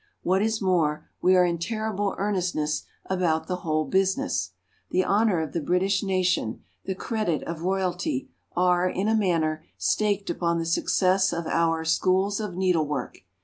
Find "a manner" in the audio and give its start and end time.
9.07-9.63